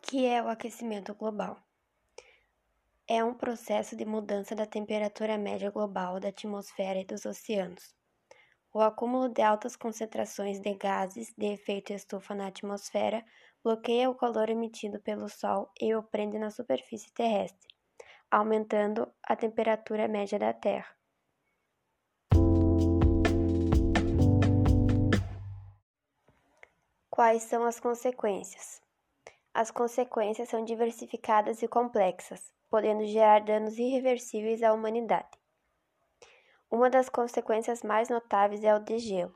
[0.00, 1.56] que é o aquecimento global?
[3.06, 7.94] É um processo de mudança da temperatura média global da atmosfera e dos oceanos.
[8.72, 13.24] O acúmulo de altas concentrações de gases de efeito estufa na atmosfera
[13.62, 17.68] bloqueia o calor emitido pelo Sol e o prende na superfície terrestre,
[18.30, 20.94] aumentando a temperatura média da Terra.
[27.08, 28.83] Quais são as consequências?
[29.56, 35.38] As consequências são diversificadas e complexas, podendo gerar danos irreversíveis à humanidade.
[36.68, 39.32] Uma das consequências mais notáveis é o degelo.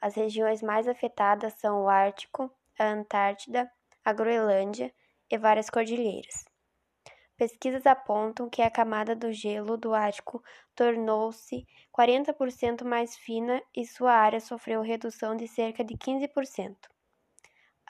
[0.00, 3.68] As regiões mais afetadas são o Ártico, a Antártida,
[4.04, 4.94] a Groenlândia
[5.28, 6.44] e várias cordilheiras.
[7.36, 10.40] Pesquisas apontam que a camada do gelo do Ártico
[10.76, 16.76] tornou-se 40% mais fina e sua área sofreu redução de cerca de 15%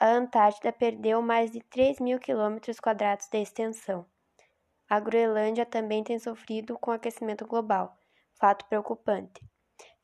[0.01, 4.03] a Antártida perdeu mais de 3 mil quilômetros quadrados de extensão.
[4.89, 7.95] A Groenlândia também tem sofrido com aquecimento global,
[8.33, 9.39] fato preocupante,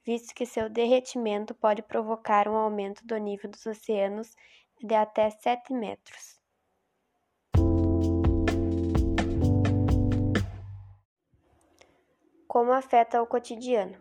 [0.05, 4.35] visto que seu derretimento pode provocar um aumento do nível dos oceanos
[4.79, 6.39] de até 7 metros.
[12.47, 13.97] Como afeta o cotidiano?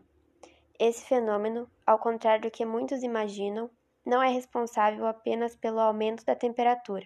[0.78, 3.70] Esse fenômeno, ao contrário do que muitos imaginam,
[4.06, 7.04] não é responsável apenas pelo aumento da temperatura,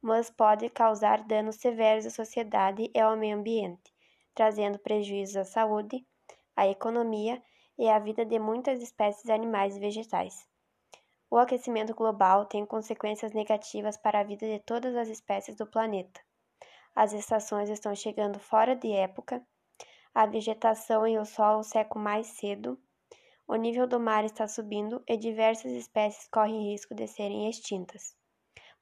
[0.00, 3.92] mas pode causar danos severos à sociedade e ao meio ambiente,
[4.34, 6.04] trazendo prejuízos à saúde,
[6.56, 7.42] à economia
[7.78, 10.48] e à vida de muitas espécies animais e vegetais.
[11.30, 16.20] O aquecimento global tem consequências negativas para a vida de todas as espécies do planeta.
[16.94, 19.42] As estações estão chegando fora de época,
[20.14, 22.78] a vegetação e o solo secam mais cedo,
[23.46, 28.16] o nível do mar está subindo e diversas espécies correm risco de serem extintas,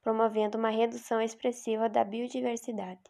[0.01, 3.01] promovendo uma redução expressiva da biodiversidade.